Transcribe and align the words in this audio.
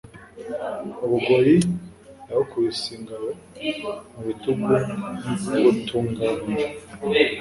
U 1.03 1.07
Bugoyi 1.11 1.57
yabukubise 2.27 2.89
ingabo 2.97 3.27
mu 4.13 4.21
bitugu 4.27 4.63
butunganira 5.63 6.65